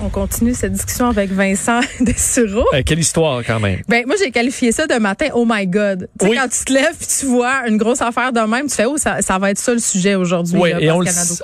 [0.00, 2.64] On continue cette discussion avec Vincent Dessureau.
[2.72, 3.80] Euh, quelle histoire quand même.
[3.88, 6.08] Ben moi j'ai qualifié ça de matin oh my god.
[6.18, 6.38] Tu sais Oui.
[6.40, 8.96] quand tu te lèves puis tu vois une grosse affaire de même, tu fais oh
[8.96, 10.90] ça, ça va être ça le sujet aujourd'hui Oui, là, et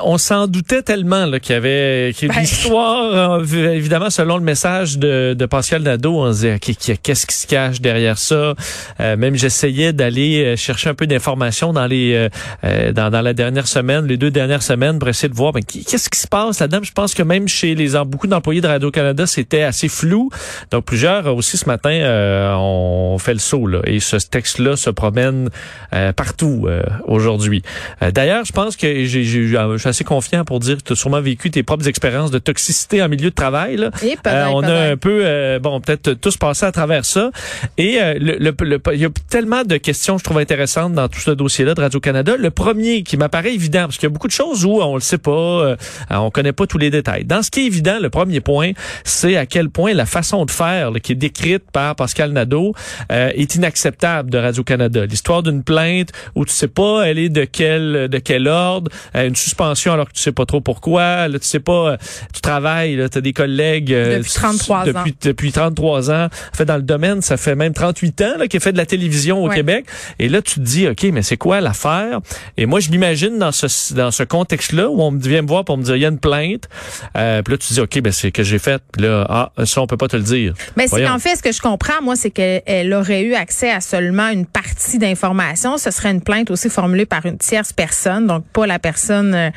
[0.01, 2.39] on, s'en doutait tellement là, qu'il y avait qu'il y Ben.
[2.39, 7.27] une histoire, euh, évidemment, selon le message de, de Pascal Nadeau, on se disait, qu'est-ce
[7.27, 8.55] qui se cache derrière ça?
[9.01, 12.29] Euh, même j'essayais d'aller euh, chercher un peu d'informations dans les euh,
[12.65, 15.63] euh, dans, dans la dernière semaine, les deux dernières semaines, pour essayer de voir ben,
[15.65, 16.81] qu'est-ce qui se passe là-dedans?
[16.83, 20.29] Je pense que même chez les beaucoup d'employés de Radio-Canada, c'était assez flou.
[20.71, 23.67] Donc, plusieurs euh, aussi ce matin euh, ont fait le saut.
[23.67, 25.49] Là, et ce texte-là se promène
[25.93, 27.63] euh, partout euh, aujourd'hui.
[28.13, 30.97] D'ailleurs, je pense que j'ai, j'ai- je suis assez confiant pour dire que tu as
[30.97, 33.77] sûrement vécu tes propres expériences de toxicité en milieu de travail.
[33.77, 33.91] Là.
[34.03, 37.31] Et peut-être, Euh, on a un peu, bon, peut-être tous passé à travers ça.
[37.79, 41.21] Et le, le- le- il y a tellement de questions, je trouve intéressantes dans tout
[41.21, 42.35] ce dossier-là de Radio-Canada.
[42.39, 45.01] Le premier qui m'apparaît évident, parce qu'il y a beaucoup de choses où on le
[45.01, 45.77] sait pas,
[46.11, 47.25] on connaît pas tous les détails.
[47.25, 48.73] Dans ce qui est évident, le premier point,
[49.05, 52.75] c'est à quel point la façon de faire là, qui est décrite par Pascal Nadeau
[53.13, 55.07] euh, est inacceptable de Radio-Canada.
[55.07, 59.29] L'histoire d'une plainte où tu sais pas elle est de quel de quel ordre, euh,
[59.29, 61.97] une suspension alors que tu sais pas trop pourquoi, là, tu sais pas, euh,
[62.35, 64.85] tu travailles, tu as des collègues euh, Depuis 33 ans.
[64.87, 68.61] depuis, depuis 33 ans, fait dans le domaine, ça fait même 38 ans là, qu'il
[68.61, 69.57] fait de la télévision au Ouais.
[69.57, 69.87] Québec.
[70.19, 72.21] Et là, tu te dis, OK, mais c'est quoi l'affaire?
[72.57, 75.77] Et moi, je m'imagine dans ce, dans ce contexte-là où on vient me voir pour
[75.77, 76.69] me dire, il y a une plainte.
[77.17, 78.83] Euh, puis là, tu dis, OK, ben c'est que j'ai fait.
[78.93, 80.55] Puis là, ah, ça, on peut pas te le dire.
[80.77, 83.71] Mais c'est qu'en fait, ce que je comprends, moi, c'est qu'elle elle aurait eu accès
[83.71, 85.77] à seulement une partie d'informations.
[85.77, 89.51] Ce serait une plainte aussi formulée par une tierce personne, donc pas la personne euh,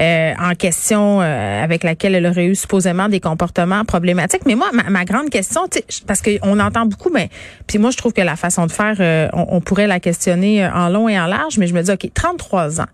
[0.00, 4.42] euh, en question euh, avec laquelle elle aurait eu supposément des comportements problématiques.
[4.44, 5.62] Mais moi, ma, ma grande question,
[6.06, 7.30] parce qu'on entend beaucoup, mais
[7.66, 10.62] puis moi, je trouve que la façon de faire, euh, on, on pourrait la questionner
[10.62, 12.86] euh, en long et en large, mais je me dis, OK, 33 ans.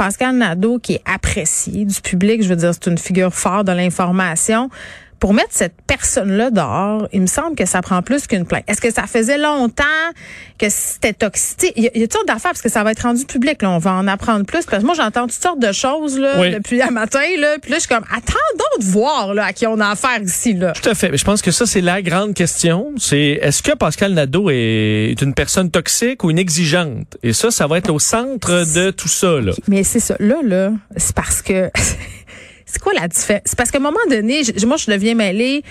[0.00, 3.72] Pascal Nadeau, qui est apprécié du public, je veux dire, c'est une figure forte de
[3.72, 4.70] l'information.
[5.20, 8.64] Pour mettre cette personne-là dehors, il me semble que ça prend plus qu'une plainte.
[8.66, 9.84] Est-ce que ça faisait longtemps
[10.58, 11.72] que c'était toxique?
[11.76, 13.26] Il y a, il y a toutes sortes d'affaires parce que ça va être rendu
[13.26, 13.60] public.
[13.60, 13.70] Là.
[13.70, 14.64] On va en apprendre plus.
[14.64, 16.50] Parce que moi, j'entends toutes sortes de choses là, Oui.
[16.52, 17.20] depuis un matin.
[17.38, 20.22] Là, puis là, je suis comme, attendons de voir là, à qui on a affaire
[20.22, 20.54] ici.
[20.54, 20.72] Là.
[20.72, 21.14] Tout à fait.
[21.14, 22.92] Je pense que ça, c'est la grande question.
[22.96, 27.18] C'est est-ce que Pascal Nadeau est une personne toxique ou une exigeante?
[27.22, 29.38] Et ça, ça va être au centre de tout ça.
[29.40, 29.52] Là.
[29.68, 30.16] Mais c'est ça.
[30.18, 31.70] Là, là, c'est parce que.
[32.72, 33.42] C'est quoi la différence?
[33.44, 35.62] C'est parce qu'à un moment donné, je- moi, je deviens mêlée.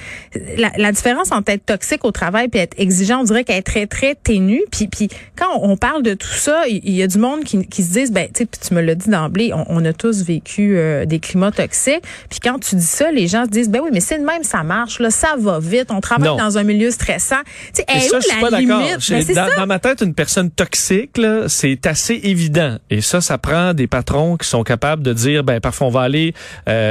[0.58, 3.62] La, la différence entre être toxique au travail et être exigeant, on dirait qu'elle est
[3.62, 4.62] très, très ténue.
[4.72, 5.08] Puis, puis
[5.38, 8.12] quand on parle de tout ça, il y, a du monde qui, qui se disent,
[8.12, 11.52] ben, tu tu me l'as dit d'emblée, on, on a tous vécu euh, des climats
[11.52, 12.02] toxiques.
[12.30, 14.44] Puis quand tu dis ça, les gens se disent, ben oui, mais c'est de même,
[14.44, 16.38] ça marche, là, ça va vite, on travaille Non.
[16.38, 17.36] dans un milieu stressant.
[17.74, 19.10] Tu sais, elle est ça, où je suis la pas limite?
[19.10, 19.56] Ben, dans, ça.
[19.58, 22.78] dans ma tête, une personne toxique, là, c'est assez évident.
[22.90, 26.02] Et ça, ça prend des patrons qui sont capables de dire, ben parfois on va
[26.02, 26.34] aller
[26.68, 26.89] euh,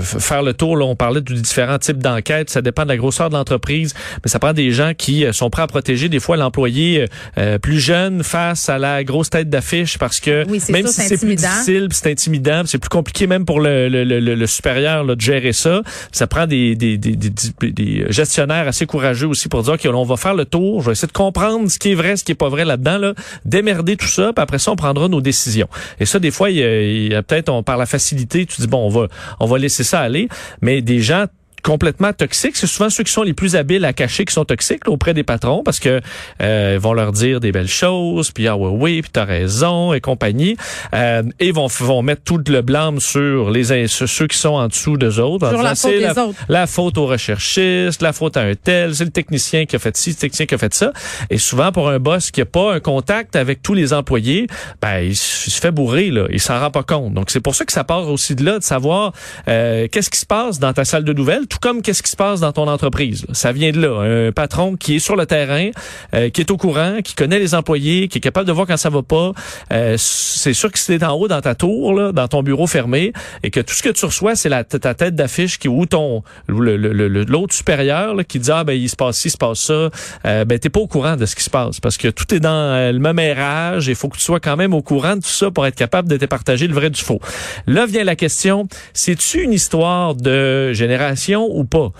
[0.00, 0.76] f- faire le tour.
[0.76, 2.50] Là, on parlait de différents types d'enquêtes.
[2.50, 3.94] Ça dépend de la grosseur de l'entreprise,
[4.24, 7.06] mais ça prend des gens qui euh, sont prêts à protéger des fois l'employé euh,
[7.38, 10.92] euh, plus jeune face à la grosse tête d'affiche parce que Oui, c'est même sûr,
[11.02, 14.46] si c'est plus difficile, c'est intimidant, c'est plus compliqué même pour le, le, le, le-
[14.46, 15.80] supérieur là, de gérer ça.
[16.12, 20.16] Ça prend des, des, des, des, gestionnaires assez courageux aussi pour dire OK, on va
[20.16, 22.36] faire le tour, je vais essayer de comprendre ce qui est vrai, ce qui est
[22.36, 23.14] pas vrai là-dedans, là,
[23.44, 25.68] démerder tout ça, puis après ça, on prendra nos décisions.
[26.00, 28.66] Et ça, des fois, il y a, a peut-être, on par la facilité, tu dis
[28.68, 29.08] bon, on va,
[29.40, 30.28] on va laisser ça aller,
[30.60, 31.26] mais des gens
[31.66, 34.86] complètement toxiques, c'est souvent ceux qui sont les plus habiles à cacher qui sont toxiques
[34.86, 36.00] là, auprès des patrons parce que
[36.40, 39.92] euh, ils vont leur dire des belles choses, puis ah ouais oui, puis t'as raison
[39.92, 40.56] et compagnie,
[40.94, 44.68] euh, et vont vont mettre tout le blâme sur les sur ceux qui sont en
[44.68, 45.48] dessous d'eux autres.
[45.48, 46.44] Sur la faute des autres.
[46.48, 49.96] la faute aux recherchistes, la faute à un tel, c'est le technicien qui a fait
[49.96, 50.92] ci, le technicien qui a fait ça.
[51.30, 54.46] Et souvent, pour un boss qui a pas un contact avec tous les employés,
[54.80, 56.26] ben, il, se il se fait bourrer, là.
[56.30, 57.14] Il s'en rend pas compte.
[57.14, 59.12] Donc, c'est pour ça que ça part aussi de là, de savoir
[59.48, 62.40] euh, qu'est-ce qui se passe dans ta salle de nouvelles, comme qu'est-ce qui se passe
[62.40, 63.26] dans ton entreprise.
[63.32, 64.28] Ça vient de là.
[64.28, 65.70] Un patron qui est sur le terrain,
[66.14, 68.76] euh, qui est au courant, qui connaît les employés, qui est capable de voir quand
[68.76, 69.32] ça va pas.
[69.72, 72.66] Euh, c'est sûr que si t'es en haut dans ta tour, là, dans ton bureau
[72.66, 75.86] fermé, et que tout ce que tu reçois, c'est la, ta tête d'affiche qui ou
[75.86, 79.18] ton le- le- le- le- l'autre supérieur là, qui dit ah ben il se passe
[79.18, 79.90] ci, il se passe ça,
[80.26, 82.40] euh, ben t'es pas au courant de ce qui se passe parce que tout est
[82.40, 85.20] dans euh, le même érage il faut que tu sois quand même au courant de
[85.22, 87.20] tout ça pour être capable de te partager le vrai du faux.
[87.66, 91.90] Là vient la question, c'est-tu une histoire de génération ou pas?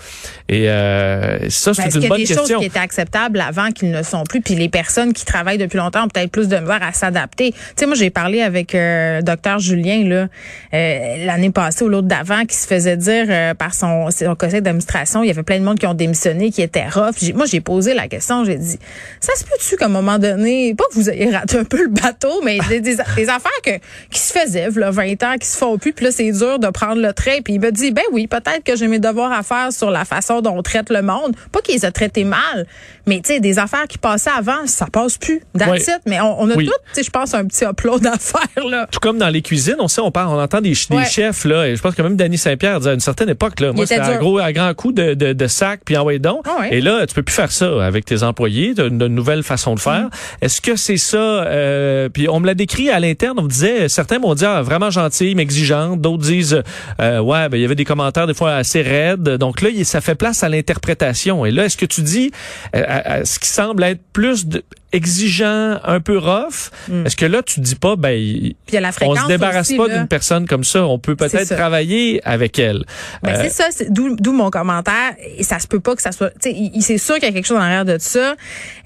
[0.49, 2.17] Et euh, ça, c'est une bonne question.
[2.17, 4.69] Il y a des choses qui étaient acceptables avant qu'ils ne sont plus, puis les
[4.69, 7.51] personnes qui travaillent depuis longtemps ont peut-être plus de misère à s'adapter.
[7.51, 10.27] Tu sais, moi, j'ai parlé avec euh, docteur Julien là
[10.73, 14.61] euh, l'année passée ou l'autre d'avant qui se faisait dire euh, par son, son conseil
[14.61, 17.15] d'administration, il y avait plein de monde qui ont démissionné, qui étaient rough.
[17.35, 18.77] Moi, j'ai posé la question, j'ai dit,
[19.19, 21.89] ça se peut-tu qu'à un moment donné, pas que vous ayez raté un peu le
[21.89, 22.99] bateau, mais des, des,
[23.29, 23.71] affaires que,
[24.11, 26.67] qui se faisaient, là, 20 ans, qui se font plus, puis là, c'est dur de
[26.67, 27.41] prendre le trait.
[27.43, 30.05] Puis il me dit, ben oui, peut-être que j'ai mes devoirs à faire sur la
[30.05, 31.35] façon dont on traite le monde.
[31.51, 32.65] Pas qu'ils aient traité mal,
[33.05, 35.41] mais tu sais, des affaires qui passaient avant, ça passe plus.
[35.57, 38.67] That's Mais on, on a tout, tu sais, je pense, un petit upload à faire,
[38.67, 38.87] là.
[38.91, 41.67] Tout comme dans les cuisines, on sait, on parle, on entend des, des chefs, là,
[41.67, 44.01] et je pense que même Danny Saint-Pierre disait à une certaine époque, là, moi, c'était
[44.01, 46.45] un gros, un grand coup de, de, de sac, puis envoyé donc.
[46.47, 49.75] Ah et là, tu peux plus faire ça avec tes employés, une, une nouvelle façon
[49.75, 50.05] de faire.
[50.05, 50.09] Mm.
[50.41, 53.89] Est-ce que c'est ça, euh, puis on me l'a décrit à l'interne, on me disait,
[53.89, 55.95] certains m'ont dit, ah, vraiment gentil, mais exigeant.
[55.95, 56.61] D'autres disent,
[57.01, 59.16] euh, ouais, ben, il y avait des commentaires des fois assez raides.
[59.17, 61.45] Donc là, ça fait place à l'interprétation.
[61.45, 62.31] Et là, est-ce que tu dis,
[62.75, 66.71] euh, ce qui semble être plus de, exigeant, un peu rough.
[66.87, 67.05] Hmm.
[67.05, 68.53] Est-ce que là, tu dis pas, ben,
[69.01, 70.85] on se débarrasse pas d'une personne comme ça.
[70.85, 72.85] On peut peut-être travailler avec elle.
[73.21, 75.15] Ben, euh, c'est ça, d'où mon commentaire.
[75.37, 77.57] Et ça se peut pas que ça soit, c'est sûr qu'il y a quelque chose
[77.57, 78.35] en arrière de ça.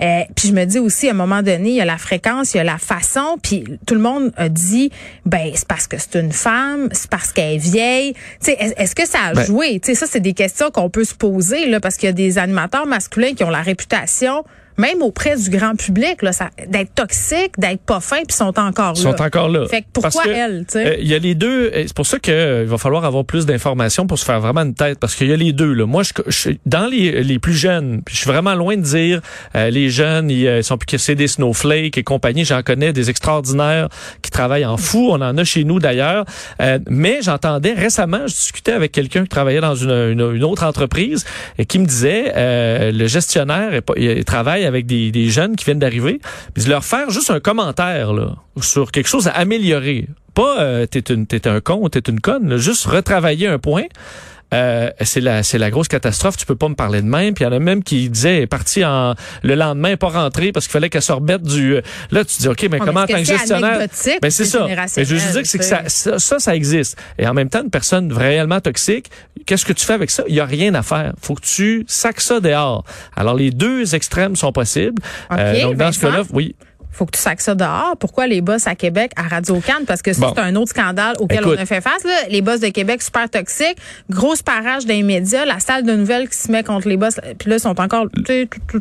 [0.01, 2.53] Euh, puis je me dis aussi, à un moment donné, il y a la fréquence,
[2.53, 3.37] il y a la façon.
[3.41, 4.91] Puis tout le monde a dit,
[5.25, 8.13] ben, c'est parce que c'est une femme, c'est parce qu'elle est vieille.
[8.13, 9.79] Tu sais, est-ce que ça a ben joué?
[9.83, 12.87] Ça, c'est des questions qu'on peut se poser, là, parce qu'il y a des animateurs
[12.87, 14.43] masculins qui ont la réputation
[14.77, 16.31] même auprès du grand public, là,
[16.67, 18.93] d'être toxique, d'être pas fin, puis sont encore là.
[18.95, 19.67] Ils sont encore là.
[19.67, 20.87] Fait que pourquoi elle, tu sais?
[20.87, 21.71] Euh, il y a les deux.
[21.73, 24.73] C'est pour ça qu'il euh, va falloir avoir plus d'informations pour se faire vraiment une
[24.73, 25.73] tête, parce qu'il y a les deux.
[25.73, 25.85] Là.
[25.85, 29.21] Moi, je, je dans les, les plus jeunes, je suis vraiment loin de dire
[29.55, 32.45] euh, les jeunes, ils, sont plus que c'est des snowflakes et compagnie.
[32.45, 33.89] J'en connais des extraordinaires
[34.21, 35.09] qui travaillent en fou.
[35.11, 36.25] On en a chez nous d'ailleurs.
[36.89, 41.25] mais j'entendais récemment, je discutais avec quelqu'un qui travaillait dans une, une, autre entreprise
[41.57, 42.33] et qui me disait
[42.91, 46.19] le gestionnaire, il travaille avec des, des jeunes qui viennent d'arriver,
[46.53, 50.07] puis leur faire juste un commentaire là, sur quelque chose à améliorer.
[50.33, 53.85] Pas euh, t'es, une, t'es un con, t'es une conne, juste retravailler un point.
[54.53, 56.37] Euh, c'est la c'est la grosse catastrophe.
[56.37, 57.33] Tu peux pas me parler de même.
[57.33, 60.51] Puis il y en a même qui disaient est parti en le lendemain pas rentré
[60.51, 61.75] parce qu'il fallait qu'elle se remette du.
[62.11, 63.79] Là tu dis ok mais comment en tant que gestionnaire?
[64.21, 64.67] Ben c'est ça.
[64.97, 66.97] Mais je veux dire que c'est que ça, ça, ça existe.
[67.17, 69.09] Et en même temps une personne réellement toxique,
[69.45, 70.23] qu'est-ce que tu fais avec ça?
[70.27, 71.13] Il y a rien à faire.
[71.21, 72.83] Faut que tu sacs ça dehors.
[73.15, 75.01] Alors les deux extrêmes sont possibles.
[75.31, 76.55] Euh, donc dans ce cas-là, oui
[76.91, 77.95] faut que tu sacs ça dehors.
[77.99, 79.85] Pourquoi les boss à Québec à Radio Cannes?
[79.87, 82.03] Parce que c'est un autre scandale auquel on a fait face.
[82.03, 82.11] Là.
[82.29, 83.77] Les boss de Québec super toxiques,
[84.09, 87.49] grosse parage des médias, la salle de nouvelles qui se met contre les boss, puis
[87.49, 88.07] là, ils sont encore...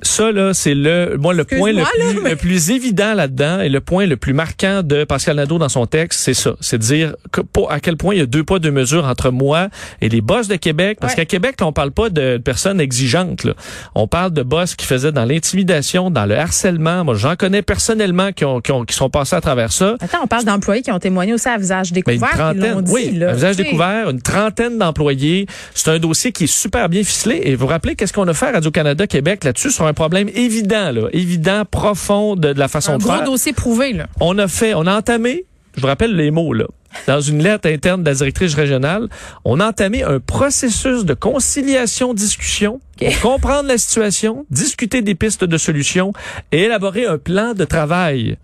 [0.03, 3.81] Ça, là, c'est le, moi, le point le plus, le plus évident là-dedans et le
[3.81, 6.55] point le plus marquant de Pascal Nadeau dans son texte, c'est ça.
[6.61, 9.31] C'est de dire que, à quel point il y a deux poids, deux mesures entre
[9.31, 9.69] moi
[10.01, 10.99] et les boss de Québec.
[11.01, 13.45] Parce qu'à Québec, on parle pas de personnes exigeantes.
[13.45, 13.55] Là.
[13.95, 17.05] On parle de boss qui faisaient dans l'intimidation, dans le harcèlement.
[17.05, 17.63] Moi, j'en connais
[18.01, 19.97] personnellement qui, ont, qui, sont passés à travers ça.
[20.01, 22.31] Attends, on parle d'employés qui ont témoigné aussi à visage ben, découvert.
[22.31, 25.47] une trentaine, oui, à visage découvert, une trentaine d'employés.
[25.75, 27.41] C'est un dossier qui est super bien ficelé.
[27.45, 30.29] Et vous vous rappelez qu'est-ce qu'on a fait à Radio-Canada Québec là-dessus sur un problème
[30.35, 33.13] évident, là, évident, profond de, la façon de faire?
[33.13, 34.07] Un gros dossier prouvé, là.
[34.21, 35.45] On a fait, on a entamé,
[35.77, 36.67] je vous rappelle les mots, là
[37.07, 39.09] dans une lettre interne de la directrice régionale,
[39.45, 45.59] on a entamé un processus de conciliation-discussion pour comprendre la situation, discuter des pistes de
[45.59, 46.13] solutions
[46.53, 48.37] et élaborer un plan de travail.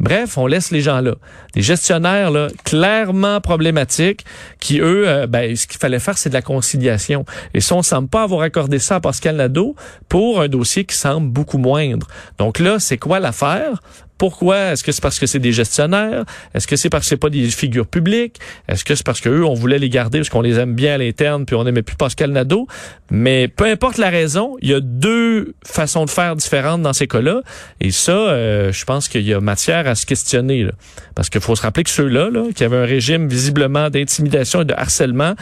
[0.00, 1.14] Bref, on laisse les gens là.
[1.54, 4.24] Des gestionnaires là, clairement problématiques
[4.58, 7.26] qui, eux, euh, ben, ce qu'il fallait faire, c'est de la conciliation.
[7.52, 9.76] Et ça, on semble pas avoir accordé ça à Pascal Nadeau
[10.08, 12.06] pour un dossier qui semble beaucoup moindre.
[12.38, 13.82] Donc là, c'est quoi l'affaire?
[14.20, 14.72] Pourquoi?
[14.72, 16.26] Est-ce que c'est parce que c'est des gestionnaires?
[16.52, 18.36] Est-ce que c'est parce que c'est pas des figures publiques?
[18.68, 20.98] Est-ce que c'est parce qu'eux, on voulait les garder parce qu'on les aime bien à
[20.98, 22.66] l'interne puis on n'aimait plus Pascal Nadeau?
[23.10, 27.06] Mais peu importe la raison, il y a deux façons de faire différentes dans ces
[27.06, 27.40] cas-là.
[27.80, 30.66] Et ça, euh, je pense qu'il y a matière à se questionner.
[31.14, 34.64] Parce qu'il faut se rappeler que ceux-là, là, qui avaient un régime visiblement d'intimidation et
[34.66, 35.34] de harcèlement,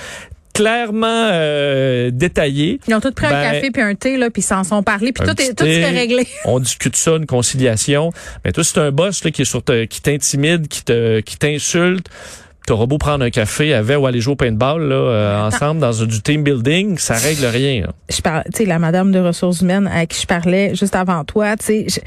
[0.59, 2.81] clairement euh, détaillé.
[2.89, 4.83] Ils ont tous pris un ben, café puis un thé là, puis ils s'en sont
[4.83, 6.27] parlé, puis tout est tout est réglé.
[6.45, 8.11] On discute ça, une conciliation.
[8.45, 12.09] Mais toi, c'est un boss là, qui est sur qui t'intimide, qui te qui t'insulte.
[12.67, 15.93] T'auras beau prendre un café avec ou aller jouer au paintball là, euh, ensemble dans
[15.93, 17.87] du team building, ça règle rien.
[18.11, 21.25] Je parle, tu sais, la madame de ressources humaines à qui je parlais juste avant
[21.25, 22.03] toi, tu sais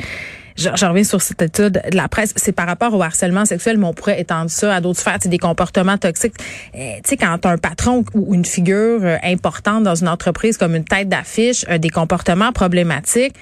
[0.62, 3.86] je, reviens sur cette étude de la presse, c'est par rapport au harcèlement sexuel, mais
[3.86, 6.36] on pourrait étendre ça à d'autres sphères, des comportements toxiques.
[6.76, 10.76] Euh, tu sais, quand un patron ou une figure euh, importante dans une entreprise comme
[10.76, 13.36] une tête d'affiche, a des comportements problématiques,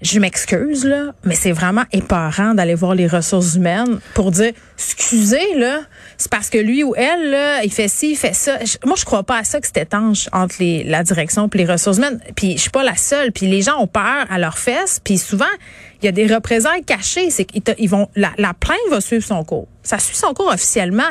[0.00, 5.54] je m'excuse là, mais c'est vraiment épeurant d'aller voir les ressources humaines pour dire excusez
[5.56, 5.80] là,
[6.16, 8.58] c'est parce que lui ou elle il fait ci, il fait ça.
[8.84, 11.98] moi je crois pas à ça que c'est étanche entre la direction et les ressources
[11.98, 12.20] humaines.
[12.36, 15.18] Puis je suis pas la seule, puis les gens ont peur à leurs fesses, puis
[15.18, 15.44] souvent
[16.00, 19.66] il y a des représailles cachées, c'est qu'ils vont la plainte va suivre son cours.
[19.82, 21.10] Ça suit son cours officiellement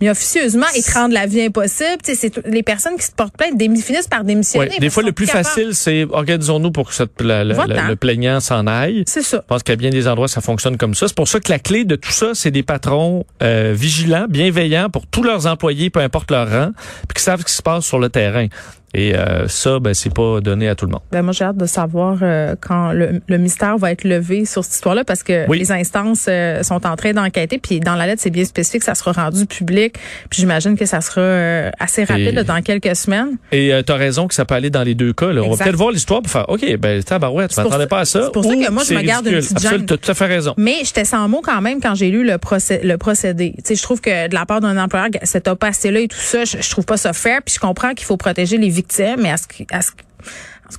[0.00, 1.98] mais officieusement, ils te rendent la vie impossible.
[2.04, 4.78] c'est les personnes qui se portent plainte finissent par démissionner.
[4.78, 9.04] des fois, le plus facile, c'est organisons-nous pour que cette, le plaignant s'en aille.
[9.06, 9.38] C'est ça.
[9.42, 11.08] Je pense qu'à bien des endroits, ça fonctionne comme ça.
[11.08, 14.90] C'est pour ça que la clé de tout ça, c'est des patrons euh, vigilants, bienveillants
[14.90, 16.70] pour tous leurs employés, peu importe leur rang,
[17.08, 18.48] puis qui savent ce qui se passe sur le terrain.
[18.96, 21.02] Et euh, ça, ben, c'est pas donné à tout le monde.
[21.12, 24.72] Ben, moi, j'ai hâte de savoir euh, quand le, mystère va être levé sur cette
[24.72, 27.58] histoire-là, parce que les instances euh, sont en train d'enquêter.
[27.58, 29.98] Puis dans la lettre, c'est bien spécifique, ça sera rendu public.
[30.30, 33.36] Puis j'imagine que ça sera assez rapide dans quelques semaines.
[33.52, 35.30] Et tu as raison que ça peut aller dans les deux cas.
[35.30, 35.42] Là.
[35.42, 38.24] On va peut-être voir l'histoire pour faire, OK, ben tabarouette, tu m'attendais pas à ça.
[38.24, 40.26] C'est pour ça que moi, je me garde une petite Tu as tout à fait
[40.26, 40.54] raison.
[40.56, 43.52] Mais j'étais sans mots quand même quand j'ai lu le, procès, le procédé.
[43.58, 46.46] Tu sais, je trouve que de la part d'un employeur, cet opassé-là et tout ça,
[46.46, 47.40] je, je trouve pas ça fair.
[47.44, 48.85] Puis je comprends qu'il faut protéger les victimes
[49.18, 49.90] mais à ce, à ce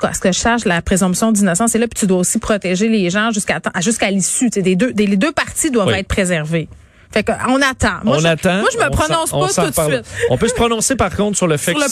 [0.03, 2.89] en ce que je cherche, la présomption d'innocence est là, puis tu dois aussi protéger
[2.89, 4.49] les gens jusqu'à jusqu'à l'issue.
[4.55, 6.67] Les deux, les deux parties doivent être préservées.
[7.11, 8.03] Fait qu'on attend.
[8.03, 8.59] Moi, on je, attend.
[8.59, 10.05] Moi, je me prononce pas tout de suite.
[10.29, 11.87] On peut se prononcer par contre sur le fait que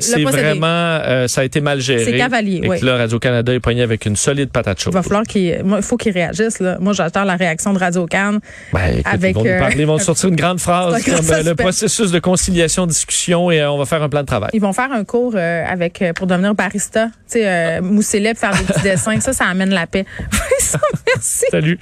[0.00, 2.04] c'est vraiment euh, ça a été mal géré.
[2.04, 2.60] C'est cavalier.
[2.64, 4.92] Et que là, Radio Canada est poigné avec une solide patate chaude.
[4.92, 6.60] Il va falloir qu'il, il faut qu'il réagisse.
[6.60, 6.78] Là.
[6.80, 8.38] Moi, j'attends la réaction de Radio Can.
[8.72, 11.54] Ben, avec, ils vont nous parler, ils vont sortir une grande phrase comme euh, le
[11.54, 14.50] processus de conciliation, discussion et euh, on va faire un plan de travail.
[14.52, 18.82] Ils vont faire un cours avec pour devenir barista, tu sais, mousser faire des petits
[18.82, 19.20] dessins.
[19.20, 20.06] Ça, ça amène la paix.
[21.06, 21.44] Merci.
[21.50, 21.78] Salut.